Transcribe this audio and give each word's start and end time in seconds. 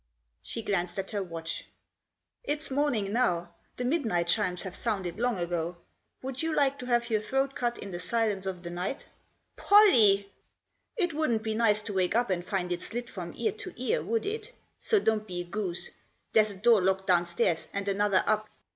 She 0.41 0.63
glanced 0.63 0.97
at 0.97 1.11
her 1.11 1.21
watch. 1.21 1.65
"It's 2.43 2.71
morning 2.71 3.13
now; 3.13 3.53
the 3.77 3.85
midnight 3.85 4.27
chimes 4.29 4.63
have 4.63 4.75
sounded 4.75 5.19
long 5.19 5.37
ago. 5.37 5.77
Would 6.23 6.41
you 6.41 6.55
like 6.55 6.79
to 6.79 6.87
have 6.87 7.11
your 7.11 7.21
throat 7.21 7.53
cut 7.53 7.77
in 7.77 7.91
the 7.91 7.99
silence 7.99 8.47
of 8.47 8.63
the 8.63 8.71
night?"" 8.71 9.05
Pollie!"" 9.57 10.31
It 10.97 11.13
wouldn't 11.13 11.43
be 11.43 11.53
nice 11.53 11.83
to 11.83 11.93
wake 11.93 12.15
up 12.15 12.31
and 12.31 12.43
find 12.43 12.71
it 12.71 12.81
slit 12.81 13.11
from 13.11 13.35
ear 13.35 13.51
to 13.51 13.75
ear, 13.77 14.01
would 14.01 14.25
it? 14.25 14.51
So 14.79 14.99
don't 14.99 15.27
be 15.27 15.41
a 15.41 15.43
goose. 15.43 15.91
There's 16.33 16.49
a 16.49 16.55
door 16.57 16.81
locked 16.81 17.05
downstairs 17.05 17.67
and 17.71 17.87
another 17.87 18.23
up. 18.25 18.49